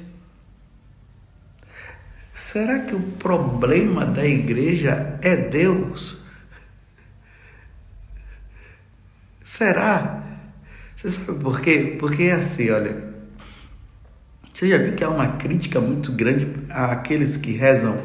Será 2.32 2.78
que 2.78 2.94
o 2.94 3.00
problema 3.00 4.06
da 4.06 4.24
igreja 4.24 5.18
é 5.20 5.36
Deus? 5.36 6.24
Será? 9.44 10.24
Você 10.96 11.10
sabe 11.10 11.38
por 11.38 11.60
quê? 11.60 11.98
Porque 12.00 12.22
é 12.22 12.32
assim, 12.32 12.70
olha. 12.70 13.04
Você 14.50 14.66
já 14.66 14.78
viu 14.78 14.94
que 14.94 15.04
há 15.04 15.10
uma 15.10 15.36
crítica 15.36 15.78
muito 15.78 16.10
grande 16.12 16.56
àqueles 16.70 17.36
que 17.36 17.52
rezam? 17.52 17.98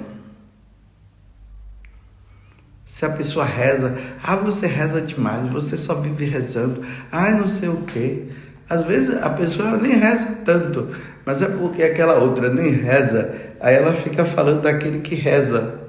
Se 2.85 3.05
a 3.05 3.09
pessoa 3.09 3.45
reza, 3.45 3.97
ah, 4.21 4.35
você 4.35 4.67
reza 4.67 5.01
demais, 5.01 5.49
você 5.49 5.77
só 5.77 6.01
vive 6.01 6.25
rezando, 6.25 6.85
ah, 7.09 7.31
não 7.31 7.47
sei 7.47 7.69
o 7.69 7.83
quê. 7.83 8.29
Às 8.69 8.85
vezes 8.85 9.17
a 9.23 9.31
pessoa 9.31 9.77
nem 9.77 9.93
reza 9.97 10.37
tanto, 10.45 10.89
mas 11.25 11.41
é 11.41 11.47
porque 11.47 11.81
aquela 11.81 12.19
outra 12.19 12.53
nem 12.53 12.71
reza, 12.71 13.33
aí 13.59 13.75
ela 13.75 13.93
fica 13.93 14.23
falando 14.23 14.61
daquele 14.61 14.99
que 14.99 15.15
reza. 15.15 15.79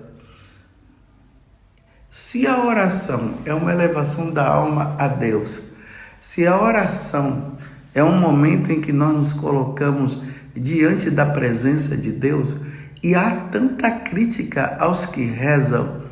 Se 2.11 2.47
a 2.47 2.65
oração 2.65 3.35
é 3.45 3.53
uma 3.53 3.71
elevação 3.71 4.31
da 4.31 4.47
alma 4.47 4.97
a 4.99 5.09
Deus, 5.09 5.63
se 6.21 6.47
a 6.47 6.61
oração 6.61 7.57
é 7.95 8.03
um 8.03 8.19
momento 8.19 8.73
em 8.73 8.81
que 8.81 8.93
nós 8.93 9.15
nos 9.15 9.33
colocamos 9.33 10.19
diante 10.57 11.11
da 11.11 11.27
presença 11.27 11.97
de 11.97 12.11
Deus 12.11 12.57
e 13.03 13.15
há 13.15 13.31
tanta 13.53 13.91
crítica 13.91 14.77
aos 14.81 15.07
que 15.07 15.25
rezam, 15.25 16.03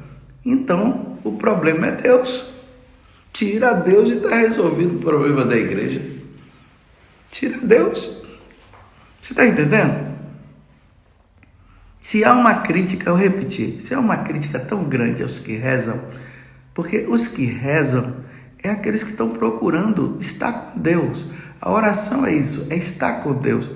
então 0.44 1.18
o 1.24 1.32
problema 1.32 1.86
é 1.86 1.92
Deus. 1.92 2.50
Tira 3.32 3.72
Deus 3.74 4.08
e 4.10 4.16
está 4.16 4.36
resolvido 4.36 4.96
o 4.96 5.00
problema 5.00 5.44
da 5.44 5.56
igreja. 5.56 6.17
Tira 7.30 7.58
Deus. 7.58 8.18
Você 9.20 9.32
está 9.32 9.46
entendendo? 9.46 10.08
Se 12.00 12.24
há 12.24 12.32
uma 12.32 12.54
crítica, 12.54 13.10
eu 13.10 13.16
repetir, 13.16 13.80
se 13.80 13.92
há 13.92 14.00
uma 14.00 14.18
crítica 14.18 14.58
tão 14.58 14.84
grande 14.84 15.22
aos 15.22 15.38
que 15.38 15.56
rezam, 15.56 16.00
porque 16.72 17.06
os 17.08 17.28
que 17.28 17.44
rezam 17.44 18.16
é 18.62 18.70
aqueles 18.70 19.02
que 19.02 19.10
estão 19.10 19.30
procurando 19.30 20.16
estar 20.20 20.52
com 20.52 20.80
Deus. 20.80 21.26
A 21.60 21.70
oração 21.70 22.24
é 22.24 22.32
isso, 22.32 22.66
é 22.70 22.76
estar 22.76 23.20
com 23.20 23.34
Deus. 23.34 23.70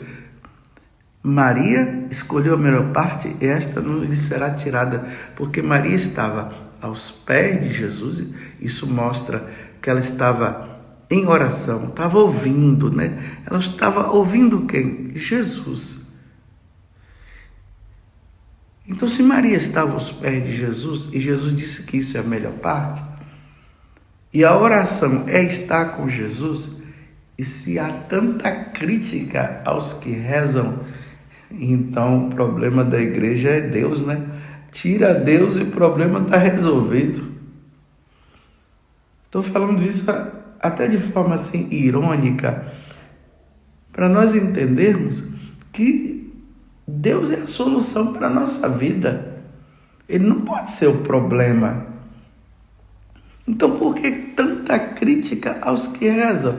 Maria 1.22 2.06
escolheu 2.10 2.54
a 2.54 2.58
melhor 2.58 2.92
parte 2.92 3.36
e 3.40 3.46
esta 3.46 3.80
não 3.80 3.98
lhe 3.98 4.16
será 4.16 4.50
tirada, 4.50 5.06
porque 5.36 5.62
Maria 5.62 5.94
estava 5.94 6.52
aos 6.80 7.10
pés 7.10 7.60
de 7.60 7.70
Jesus. 7.70 8.24
Isso 8.60 8.86
mostra 8.86 9.46
que 9.80 9.90
ela 9.90 10.00
estava 10.00 10.71
em 11.12 11.26
oração, 11.26 11.88
estava 11.88 12.18
ouvindo, 12.18 12.90
né? 12.90 13.40
Ela 13.44 13.58
estava 13.58 14.10
ouvindo 14.10 14.62
quem? 14.66 15.10
Jesus. 15.14 16.10
Então, 18.86 19.08
se 19.08 19.22
Maria 19.22 19.56
estava 19.56 19.92
aos 19.92 20.10
pés 20.10 20.44
de 20.44 20.56
Jesus 20.56 21.08
e 21.12 21.20
Jesus 21.20 21.54
disse 21.54 21.84
que 21.84 21.98
isso 21.98 22.16
é 22.16 22.20
a 22.20 22.24
melhor 22.24 22.52
parte, 22.54 23.02
e 24.32 24.44
a 24.44 24.56
oração 24.56 25.24
é 25.28 25.42
estar 25.42 25.96
com 25.96 26.08
Jesus, 26.08 26.78
e 27.36 27.44
se 27.44 27.78
há 27.78 27.92
tanta 27.92 28.50
crítica 28.50 29.62
aos 29.64 29.92
que 29.92 30.10
rezam, 30.10 30.80
então 31.50 32.26
o 32.26 32.30
problema 32.30 32.84
da 32.84 33.00
igreja 33.00 33.50
é 33.50 33.60
Deus, 33.60 34.00
né? 34.00 34.26
Tira 34.70 35.14
Deus 35.14 35.56
e 35.56 35.62
o 35.62 35.70
problema 35.70 36.20
está 36.20 36.38
resolvido. 36.38 37.30
Estou 39.24 39.42
falando 39.42 39.82
isso 39.82 40.04
até 40.62 40.86
de 40.86 40.96
forma 40.96 41.34
assim 41.34 41.68
irônica, 41.70 42.72
para 43.92 44.08
nós 44.08 44.34
entendermos 44.34 45.24
que 45.72 46.32
Deus 46.86 47.30
é 47.30 47.40
a 47.40 47.46
solução 47.46 48.12
para 48.12 48.28
a 48.28 48.30
nossa 48.30 48.68
vida. 48.68 49.42
Ele 50.08 50.26
não 50.26 50.42
pode 50.42 50.70
ser 50.70 50.86
o 50.86 50.98
problema. 50.98 51.86
Então, 53.46 53.76
por 53.76 53.94
que 53.96 54.10
tanta 54.10 54.78
crítica 54.78 55.58
aos 55.62 55.88
que 55.88 56.08
rezam? 56.08 56.56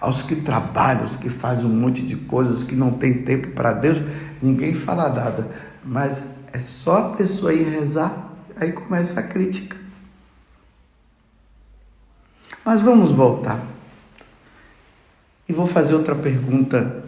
Aos 0.00 0.22
que 0.22 0.36
trabalham, 0.36 1.02
aos 1.02 1.16
que 1.16 1.30
fazem 1.30 1.66
um 1.66 1.74
monte 1.74 2.02
de 2.02 2.16
coisas, 2.16 2.64
que 2.64 2.74
não 2.74 2.90
tem 2.90 3.22
tempo 3.22 3.48
para 3.50 3.72
Deus, 3.72 4.02
ninguém 4.42 4.74
fala 4.74 5.08
nada. 5.08 5.48
Mas 5.84 6.22
é 6.52 6.58
só 6.58 6.98
a 6.98 7.16
pessoa 7.16 7.54
ir 7.54 7.68
rezar, 7.68 8.32
aí 8.56 8.72
começa 8.72 9.20
a 9.20 9.22
crítica. 9.22 9.83
Mas 12.64 12.80
vamos 12.80 13.10
voltar. 13.10 13.62
E 15.48 15.52
vou 15.52 15.66
fazer 15.66 15.94
outra 15.94 16.14
pergunta 16.14 17.04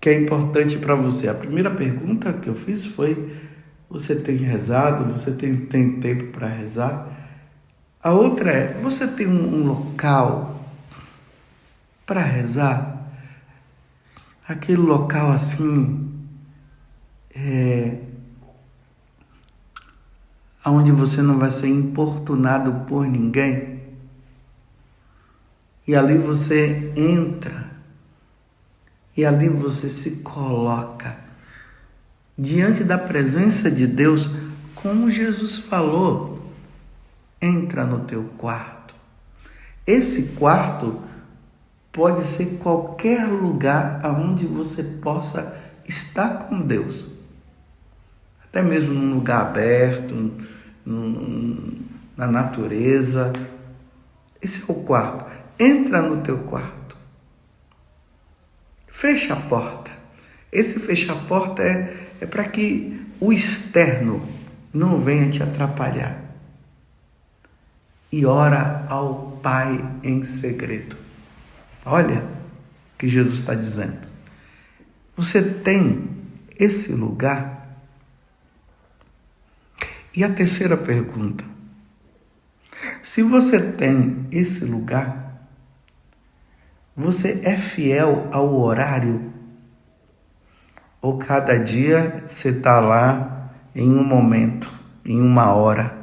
que 0.00 0.08
é 0.08 0.20
importante 0.20 0.78
para 0.78 0.96
você. 0.96 1.28
A 1.28 1.34
primeira 1.34 1.70
pergunta 1.70 2.32
que 2.32 2.48
eu 2.48 2.54
fiz 2.54 2.84
foi: 2.84 3.36
você 3.88 4.16
tem 4.16 4.36
rezado? 4.36 5.04
Você 5.12 5.30
tem, 5.30 5.54
tem 5.66 6.00
tempo 6.00 6.32
para 6.32 6.48
rezar? 6.48 7.06
A 8.02 8.10
outra 8.10 8.50
é: 8.50 8.80
você 8.80 9.06
tem 9.06 9.28
um, 9.28 9.60
um 9.60 9.66
local 9.66 10.66
para 12.04 12.20
rezar? 12.20 13.00
Aquele 14.48 14.82
local 14.82 15.30
assim, 15.30 16.10
é, 17.32 17.98
onde 20.66 20.90
você 20.90 21.22
não 21.22 21.38
vai 21.38 21.52
ser 21.52 21.68
importunado 21.68 22.72
por 22.86 23.06
ninguém? 23.06 23.81
E 25.86 25.96
ali 25.96 26.16
você 26.16 26.92
entra, 26.96 27.70
e 29.16 29.24
ali 29.24 29.48
você 29.48 29.88
se 29.88 30.22
coloca 30.22 31.16
diante 32.38 32.82
da 32.84 32.96
presença 32.96 33.70
de 33.70 33.86
Deus, 33.86 34.30
como 34.74 35.10
Jesus 35.10 35.58
falou: 35.58 36.52
entra 37.40 37.84
no 37.84 38.00
teu 38.00 38.24
quarto. 38.38 38.94
Esse 39.86 40.34
quarto 40.34 41.00
pode 41.92 42.24
ser 42.24 42.58
qualquer 42.58 43.26
lugar 43.26 44.00
aonde 44.04 44.46
você 44.46 44.82
possa 44.82 45.60
estar 45.86 46.48
com 46.48 46.60
Deus. 46.60 47.06
até 48.44 48.62
mesmo 48.62 48.94
num 48.94 49.14
lugar 49.14 49.40
aberto, 49.40 50.30
na 52.16 52.26
natureza. 52.26 53.32
Esse 54.40 54.60
é 54.60 54.64
o 54.68 54.74
quarto. 54.74 55.41
Entra 55.62 56.02
no 56.02 56.20
teu 56.22 56.38
quarto. 56.38 56.96
Fecha 58.88 59.34
a 59.34 59.36
porta. 59.36 59.92
Esse 60.50 60.80
fechar 60.80 61.12
a 61.12 61.20
porta 61.20 61.62
é, 61.62 62.14
é 62.20 62.26
para 62.26 62.42
que 62.48 63.00
o 63.20 63.32
externo 63.32 64.28
não 64.74 65.00
venha 65.00 65.30
te 65.30 65.40
atrapalhar. 65.40 66.20
E 68.10 68.26
ora 68.26 68.84
ao 68.88 69.38
Pai 69.40 69.84
em 70.02 70.24
segredo. 70.24 70.96
Olha 71.84 72.24
o 72.94 72.98
que 72.98 73.06
Jesus 73.06 73.38
está 73.38 73.54
dizendo. 73.54 74.10
Você 75.16 75.42
tem 75.42 76.10
esse 76.58 76.92
lugar? 76.92 77.78
E 80.12 80.24
a 80.24 80.28
terceira 80.28 80.76
pergunta: 80.76 81.44
se 83.00 83.22
você 83.22 83.60
tem 83.72 84.26
esse 84.32 84.64
lugar, 84.64 85.21
você 86.96 87.40
é 87.44 87.56
fiel 87.56 88.28
ao 88.32 88.54
horário? 88.60 89.32
Ou 91.00 91.18
cada 91.18 91.58
dia 91.58 92.22
você 92.26 92.50
está 92.50 92.80
lá 92.80 93.50
em 93.74 93.90
um 93.90 94.04
momento, 94.04 94.70
em 95.04 95.20
uma 95.20 95.52
hora? 95.52 96.02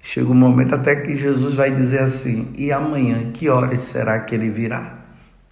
Chega 0.00 0.30
um 0.30 0.34
momento 0.34 0.74
até 0.74 0.96
que 0.96 1.16
Jesus 1.16 1.54
vai 1.54 1.70
dizer 1.70 1.98
assim: 1.98 2.50
e 2.56 2.72
amanhã, 2.72 3.30
que 3.32 3.48
horas 3.48 3.82
será 3.82 4.18
que 4.20 4.34
ele 4.34 4.48
virá? 4.48 4.94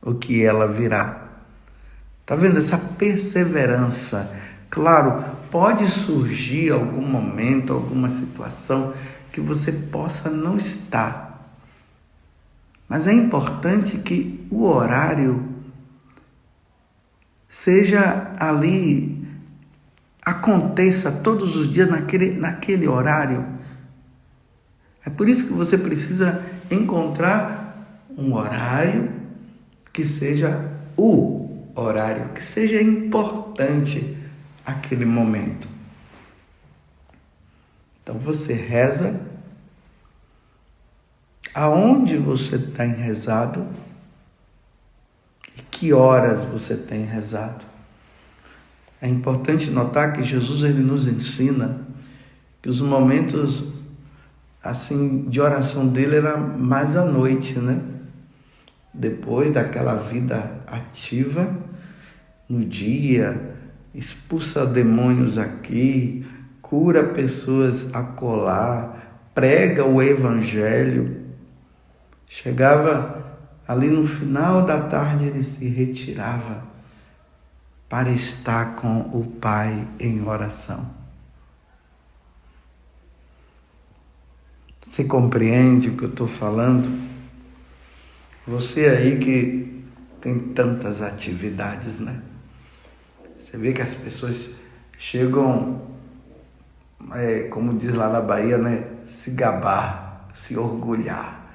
O 0.00 0.14
que 0.14 0.42
ela 0.42 0.66
virá? 0.66 1.26
Tá 2.24 2.34
vendo 2.34 2.58
essa 2.58 2.78
perseverança? 2.78 4.30
Claro, 4.70 5.22
pode 5.50 5.86
surgir 5.88 6.72
algum 6.72 7.06
momento, 7.06 7.72
alguma 7.72 8.08
situação 8.08 8.94
que 9.30 9.40
você 9.40 9.72
possa 9.72 10.30
não 10.30 10.56
estar. 10.56 11.25
Mas 12.88 13.06
é 13.06 13.12
importante 13.12 13.98
que 13.98 14.46
o 14.50 14.64
horário 14.64 15.56
seja 17.48 18.32
ali, 18.38 19.26
aconteça 20.24 21.10
todos 21.10 21.56
os 21.56 21.72
dias 21.72 21.88
naquele, 21.88 22.38
naquele 22.38 22.86
horário. 22.86 23.46
É 25.04 25.10
por 25.10 25.28
isso 25.28 25.46
que 25.46 25.52
você 25.52 25.78
precisa 25.78 26.44
encontrar 26.70 27.96
um 28.16 28.34
horário 28.34 29.12
que 29.92 30.04
seja 30.04 30.72
o 30.96 31.64
horário, 31.74 32.30
que 32.30 32.44
seja 32.44 32.82
importante 32.82 34.16
aquele 34.64 35.04
momento. 35.04 35.68
Então 38.02 38.18
você 38.18 38.52
reza 38.52 39.20
aonde 41.56 42.18
você 42.18 42.58
tem 42.58 42.92
rezado 42.92 43.66
e 45.56 45.62
que 45.62 45.92
horas 45.92 46.44
você 46.44 46.76
tem 46.76 47.02
rezado. 47.02 47.64
É 49.00 49.08
importante 49.08 49.70
notar 49.70 50.12
que 50.12 50.22
Jesus 50.22 50.62
ele 50.62 50.82
nos 50.82 51.08
ensina 51.08 51.80
que 52.60 52.68
os 52.68 52.80
momentos 52.82 53.72
assim 54.62 55.28
de 55.28 55.40
oração 55.40 55.88
dele 55.88 56.16
era 56.16 56.36
mais 56.36 56.94
à 56.96 57.04
noite, 57.04 57.58
né? 57.58 57.80
depois 58.92 59.52
daquela 59.52 59.94
vida 59.94 60.60
ativa, 60.66 61.54
no 62.48 62.60
dia, 62.60 63.54
expulsa 63.94 64.66
demônios 64.66 65.38
aqui, 65.38 66.26
cura 66.60 67.04
pessoas 67.04 67.94
a 67.94 68.02
colar, 68.02 69.30
prega 69.34 69.84
o 69.84 70.02
evangelho. 70.02 71.25
Chegava 72.28 73.24
ali 73.66 73.88
no 73.88 74.06
final 74.06 74.64
da 74.64 74.80
tarde, 74.80 75.26
ele 75.26 75.42
se 75.42 75.68
retirava 75.68 76.64
para 77.88 78.10
estar 78.10 78.76
com 78.76 79.00
o 79.12 79.24
Pai 79.40 79.86
em 79.98 80.26
oração. 80.26 80.94
Você 84.86 85.04
compreende 85.04 85.88
o 85.88 85.96
que 85.96 86.04
eu 86.04 86.10
estou 86.10 86.28
falando? 86.28 87.06
Você 88.46 88.86
aí 88.86 89.18
que 89.18 89.84
tem 90.20 90.38
tantas 90.38 91.02
atividades, 91.02 92.00
né? 92.00 92.22
Você 93.38 93.58
vê 93.58 93.72
que 93.72 93.82
as 93.82 93.94
pessoas 93.94 94.56
chegam, 94.96 95.82
é, 97.14 97.48
como 97.48 97.76
diz 97.76 97.94
lá 97.94 98.08
na 98.08 98.20
Bahia, 98.20 98.58
né? 98.58 98.86
Se 99.04 99.32
gabar, 99.32 100.28
se 100.32 100.56
orgulhar. 100.56 101.45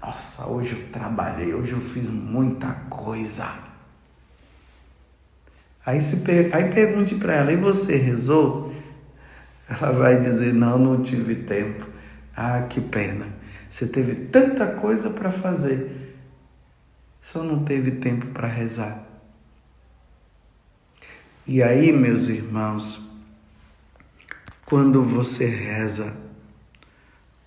Nossa, 0.00 0.46
hoje 0.46 0.72
eu 0.72 0.88
trabalhei, 0.90 1.52
hoje 1.52 1.72
eu 1.72 1.80
fiz 1.80 2.08
muita 2.08 2.72
coisa. 2.88 3.46
Aí, 5.84 6.00
se 6.00 6.18
per... 6.18 6.54
aí 6.54 6.70
pergunte 6.72 7.14
para 7.14 7.34
ela, 7.34 7.52
e 7.52 7.56
você 7.56 7.96
rezou? 7.96 8.72
Ela 9.68 9.92
vai 9.92 10.18
dizer, 10.18 10.52
não, 10.52 10.78
não 10.78 11.02
tive 11.02 11.36
tempo. 11.36 11.86
Ah, 12.34 12.62
que 12.62 12.80
pena. 12.80 13.28
Você 13.68 13.86
teve 13.86 14.14
tanta 14.14 14.66
coisa 14.66 15.10
para 15.10 15.30
fazer 15.30 16.00
só 17.20 17.42
não 17.42 17.62
teve 17.64 17.92
tempo 17.92 18.26
para 18.28 18.48
rezar. 18.48 19.06
E 21.46 21.62
aí, 21.62 21.92
meus 21.92 22.28
irmãos, 22.28 23.08
quando 24.64 25.02
você 25.02 25.46
reza, 25.46 26.16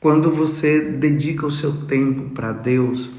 quando 0.04 0.30
você 0.30 0.82
dedica 0.82 1.48
o 1.48 1.52
seu 1.52 1.88
tempo 1.88 2.30
para 2.32 2.52
Deus, 2.52 3.10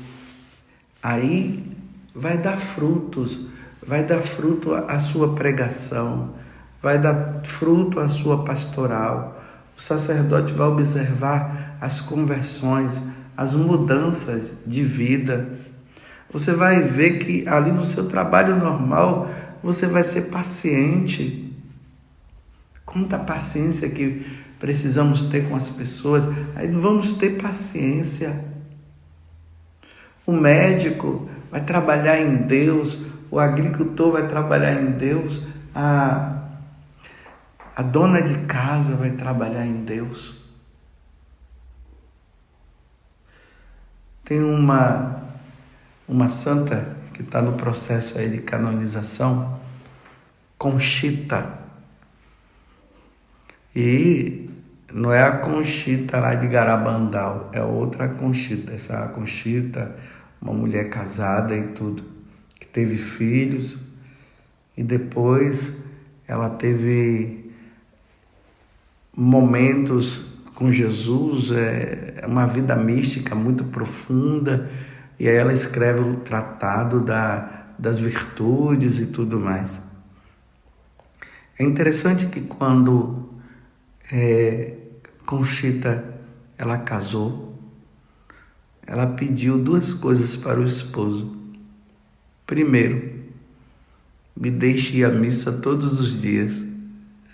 aí 1.02 1.66
vai 2.14 2.38
dar 2.38 2.60
frutos, 2.60 3.48
vai 3.84 4.04
dar 4.04 4.20
fruto 4.20 4.72
a 4.72 5.00
sua 5.00 5.34
pregação, 5.34 6.34
vai 6.80 6.98
dar 6.98 7.40
fruto 7.42 7.98
a 7.98 8.08
sua 8.08 8.44
pastoral. 8.44 9.42
O 9.76 9.80
sacerdote 9.80 10.52
vai 10.52 10.68
observar 10.68 11.76
as 11.80 12.00
conversões, 12.00 13.02
as 13.36 13.54
mudanças 13.54 14.54
de 14.64 14.84
vida 14.84 15.64
você 16.34 16.52
vai 16.52 16.82
ver 16.82 17.20
que 17.20 17.46
ali 17.46 17.70
no 17.70 17.84
seu 17.84 18.08
trabalho 18.08 18.56
normal 18.56 19.30
você 19.62 19.86
vai 19.86 20.02
ser 20.02 20.22
paciente. 20.22 21.48
Quanta 22.84 23.16
paciência 23.20 23.88
que 23.88 24.26
precisamos 24.64 25.24
ter 25.24 25.46
com 25.46 25.55
as 25.55 25.68
pessoas, 25.68 26.27
aí 26.57 26.68
vamos 26.68 27.12
ter 27.12 27.37
paciência. 27.38 28.42
O 30.24 30.33
médico 30.33 31.29
vai 31.50 31.62
trabalhar 31.62 32.18
em 32.18 32.35
Deus, 32.35 33.05
o 33.31 33.38
agricultor 33.38 34.12
vai 34.12 34.27
trabalhar 34.27 34.81
em 34.81 34.92
Deus, 34.92 35.42
a, 35.74 36.44
a 37.77 37.83
dona 37.83 38.22
de 38.22 38.38
casa 38.46 38.96
vai 38.96 39.11
trabalhar 39.11 39.66
em 39.66 39.85
Deus. 39.85 40.42
Tem 44.24 44.42
uma 44.42 45.24
uma 46.09 46.31
santa 46.31 46.96
que 47.12 47.20
está 47.20 47.42
no 47.42 47.53
processo 47.53 48.18
aí 48.18 48.31
de 48.31 48.38
canonização, 48.38 49.61
Conchita. 50.57 51.62
E 53.77 54.53
não 54.94 55.12
é 55.12 55.24
a 55.24 55.38
Conchita 55.38 56.20
lá 56.20 56.37
de 56.37 56.46
Garabandal, 56.46 57.50
é 57.52 57.61
outra 57.61 58.09
Conchita. 58.09 58.72
Essa 58.72 58.94
é 58.94 59.09
Conchita, 59.09 59.96
uma 60.40 60.52
mulher 60.52 60.88
casada 60.88 61.57
e 61.57 61.64
tudo, 61.72 62.04
que 62.54 62.66
teve 62.66 62.96
filhos 62.96 63.92
e 64.76 64.85
depois 64.85 65.76
ela 66.28 66.48
teve 66.48 67.52
momentos 69.16 70.40
com 70.54 70.70
Jesus, 70.70 71.50
é 71.50 72.24
uma 72.24 72.46
vida 72.46 72.76
mística 72.76 73.35
muito 73.35 73.64
profunda 73.64 74.70
e 75.18 75.28
aí 75.28 75.35
ela 75.35 75.52
escreve 75.52 76.00
o 76.00 76.16
tratado 76.18 77.00
da, 77.00 77.66
das 77.76 77.98
virtudes 77.98 79.00
e 79.00 79.07
tudo 79.07 79.40
mais. 79.40 79.83
É 81.59 81.64
interessante 81.64 82.26
que 82.26 82.42
quando 82.42 83.28
é, 84.12 84.83
Conchita 85.26 86.14
ela 86.56 86.78
casou, 86.78 87.58
ela 88.87 89.06
pediu 89.06 89.58
duas 89.58 89.92
coisas 89.92 90.37
para 90.37 90.60
o 90.60 90.64
esposo. 90.64 91.37
Primeiro, 92.46 93.24
me 94.37 94.50
deixe 94.50 94.98
ir 94.98 95.04
à 95.04 95.10
missa 95.10 95.52
todos 95.52 96.00
os 96.00 96.20
dias, 96.20 96.64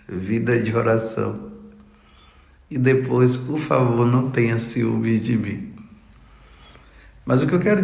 vida 0.09 0.61
de 0.61 0.75
oração. 0.75 1.51
E 2.71 2.79
depois, 2.79 3.37
por 3.37 3.59
favor, 3.59 4.07
não 4.07 4.31
tenha 4.31 4.59
ciúmes 4.59 5.25
de 5.25 5.37
mim. 5.37 5.73
Mas 7.27 7.43
o 7.43 7.47
que 7.47 7.55
eu 7.55 7.61
quero 7.61 7.81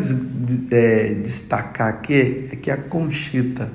é, 0.71 1.15
destacar 1.15 1.89
aqui 1.89 2.49
é 2.51 2.57
que 2.57 2.71
a 2.71 2.77
Conchita, 2.77 3.71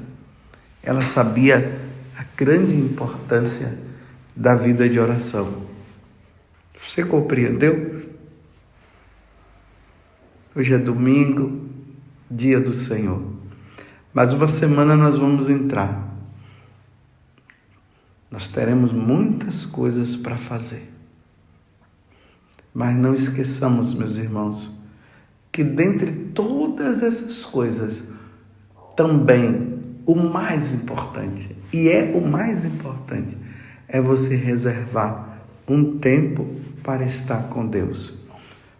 ela 0.82 1.02
sabia 1.02 1.80
a 2.18 2.26
grande 2.36 2.76
importância 2.76 3.78
da 4.36 4.56
vida 4.56 4.88
de 4.88 5.00
oração. 5.00 5.71
Você 6.88 7.06
compreendeu? 7.06 8.02
Hoje 10.54 10.74
é 10.74 10.78
domingo, 10.78 11.70
dia 12.30 12.60
do 12.60 12.74
Senhor. 12.74 13.24
Mais 14.14 14.34
uma 14.34 14.48
semana 14.48 14.96
nós 14.98 15.18
vamos 15.18 15.50
entrar. 15.50 16.12
Nós 18.30 18.48
teremos 18.48 18.92
muitas 18.92 19.66
coisas 19.66 20.16
para 20.16 20.36
fazer. 20.36 20.92
Mas 22.74 22.96
não 22.96 23.14
esqueçamos, 23.14 23.94
meus 23.94 24.18
irmãos, 24.18 24.82
que 25.52 25.64
dentre 25.64 26.12
todas 26.34 27.04
essas 27.04 27.46
coisas, 27.46 28.12
também 28.96 29.80
o 30.06 30.16
mais 30.16 30.74
importante, 30.74 31.56
e 31.72 31.90
é 31.90 32.12
o 32.16 32.22
mais 32.22 32.66
importante, 32.66 33.38
é 33.88 34.02
você 34.02 34.36
reservar 34.36 35.46
um 35.68 35.98
tempo 36.00 36.48
para 36.84 37.04
estar 37.04 37.50
com 37.50 37.68
Deus. 37.68 38.20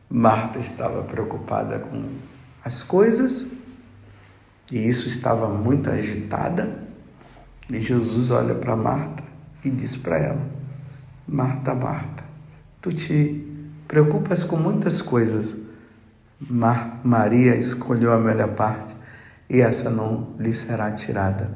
Marta 0.10 0.60
estava 0.60 1.04
preocupada 1.04 1.80
com 1.80 2.10
as 2.64 2.84
coisas 2.84 3.48
e 4.72 4.88
isso 4.88 5.08
estava 5.08 5.48
muito 5.48 5.90
agitada. 5.90 6.80
E 7.72 7.80
Jesus 7.80 8.32
olha 8.32 8.56
para 8.56 8.76
Marta 8.76 9.24
e 9.64 9.70
diz 9.70 9.96
para 9.96 10.18
ela: 10.18 10.46
Marta, 11.28 11.74
Marta, 11.74 12.24
tu 12.82 12.92
te 12.92 13.48
preocupas 13.88 14.44
com 14.44 14.58
muitas 14.58 15.02
coisas. 15.02 15.58
Mar 16.40 17.00
Maria 17.04 17.56
escolheu 17.56 18.12
a 18.12 18.18
melhor 18.18 18.50
parte 18.56 18.96
e 19.48 19.62
essa 19.62 19.90
não 19.90 20.34
lhe 20.40 20.54
será 20.54 20.92
tirada, 20.92 21.52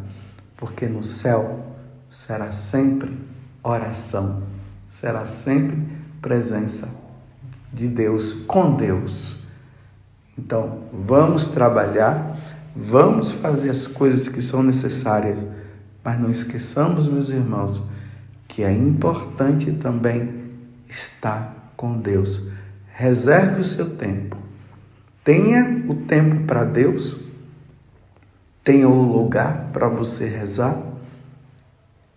porque 0.56 0.86
no 0.86 1.04
céu 1.04 1.76
será 2.10 2.52
sempre 2.52 3.18
oração, 3.64 4.44
será 4.88 5.26
sempre 5.26 6.05
presença 6.26 6.90
de 7.72 7.88
Deus 7.88 8.34
com 8.34 8.76
Deus. 8.76 9.44
Então, 10.36 10.86
vamos 10.92 11.46
trabalhar, 11.46 12.36
vamos 12.76 13.32
fazer 13.32 13.70
as 13.70 13.86
coisas 13.86 14.28
que 14.28 14.42
são 14.42 14.64
necessárias, 14.64 15.46
mas 16.04 16.20
não 16.20 16.32
esqueçamos, 16.32 17.08
meus 17.08 17.30
irmãos, 17.30 17.84
que 18.48 18.64
é 18.64 18.74
importante 18.74 19.72
também 19.74 20.50
estar 20.90 21.72
com 21.78 22.00
Deus. 22.00 22.50
Reserve 22.88 23.62
o 23.62 23.64
seu 23.64 23.96
tempo. 23.96 24.36
Tenha 25.24 25.86
o 25.88 25.94
tempo 25.94 26.44
para 26.48 26.64
Deus, 26.64 27.18
tenha 28.64 28.90
o 28.90 29.00
lugar 29.00 29.70
para 29.72 29.88
você 29.88 30.26
rezar 30.26 30.82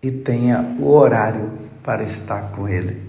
e 0.01 0.09
tenha 0.09 0.63
o 0.79 0.89
horário 0.89 1.51
para 1.83 2.01
estar 2.01 2.49
com 2.51 2.67
Ele. 2.67 3.08